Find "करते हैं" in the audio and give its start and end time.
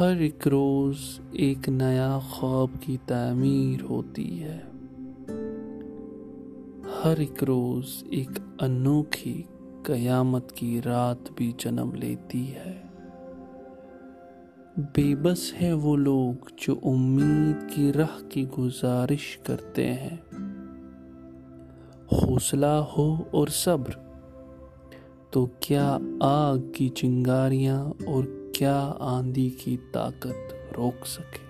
19.46-20.22